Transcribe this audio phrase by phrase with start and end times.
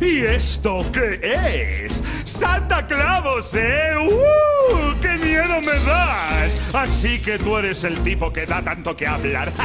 [0.00, 1.20] ¿Y esto qué
[1.84, 2.02] es?
[2.24, 3.92] ¡Santa Clavos, eh!
[4.00, 5.00] ¡Uh!
[5.00, 6.74] ¡Qué miedo me das!
[6.74, 9.52] Así que tú eres el tipo que da tanto que hablar.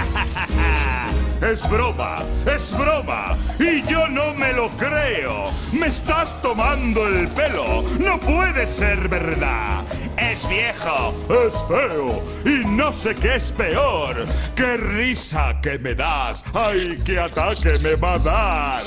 [1.43, 3.35] Es broma, es broma.
[3.59, 5.43] Y yo no me lo creo.
[5.73, 7.83] Me estás tomando el pelo.
[7.99, 9.83] No puede ser verdad.
[10.15, 11.13] Es viejo.
[11.27, 12.23] Es feo.
[12.45, 14.25] Y no sé qué es peor.
[14.55, 16.41] ¡Qué risa que me das!
[16.53, 18.83] ¡Ay, qué ataque me va a dar!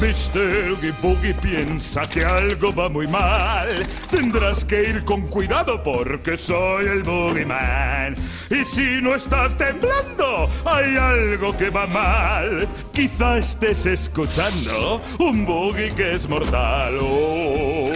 [0.00, 0.70] Mr.
[0.70, 3.68] Oogie Boogie piensa que algo va muy mal.
[4.10, 8.16] Tendrás que ir con cuidado porque soy el Boogeyman.
[8.48, 12.66] Y si no estás temblando, hay algo que va mal.
[12.94, 16.98] Quizá estés escuchando un boogie que es mortal.
[17.02, 17.92] Oh,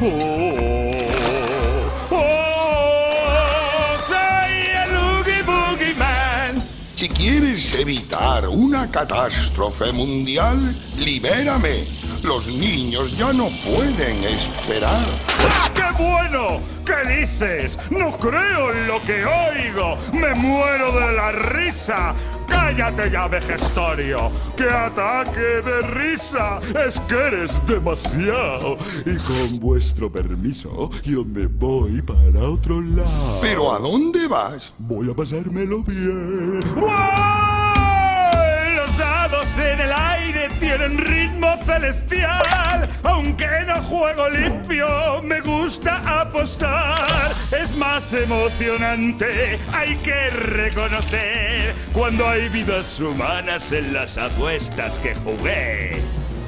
[0.00, 0.73] oh, oh,
[7.04, 11.84] Si quieres evitar una catástrofe mundial, libérame.
[12.22, 15.04] Los niños ya no pueden esperar.
[15.50, 16.60] ¡Ah, qué bueno!
[16.86, 17.78] ¿Qué dices?
[17.90, 19.98] No creo en lo que oigo.
[20.14, 22.14] Me muero de la risa.
[22.48, 24.30] Cállate ya, vejestorio.
[24.56, 26.60] ¡Qué ataque de risa!
[26.86, 28.76] Es que eres demasiado.
[29.04, 33.38] Y con vuestro permiso, yo me voy para otro lado.
[33.40, 34.72] ¿Pero a dónde vas?
[34.78, 36.60] Voy a pasármelo bien.
[36.74, 36.90] ¡Wow!
[38.76, 42.88] Los dados en el aire tienen ritmo celestial.
[43.02, 44.86] Aunque no juego limpio,
[45.64, 47.32] gusta apostar.
[47.50, 56.02] Es más emocionante, hay que reconocer, cuando hay vidas humanas en las apuestas que jugué.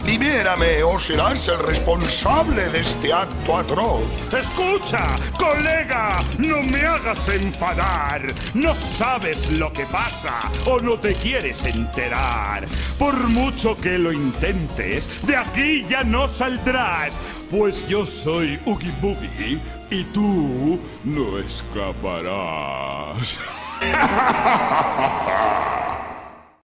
[0.06, 4.04] Libérame o serás el responsable de este acto atroz.
[4.32, 8.22] Escucha, colega, no me hagas enfadar.
[8.54, 12.66] No sabes lo que pasa o no te quieres enterar.
[13.00, 17.18] Por mucho que lo intentes, de aquí ya no saldrás.
[17.50, 19.58] Pues yo soy Oogie Boogie
[19.90, 23.38] y tú no escaparás.